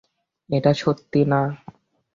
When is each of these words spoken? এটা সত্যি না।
এটা 0.49 0.71
সত্যি 0.73 1.21
না। 1.25 1.41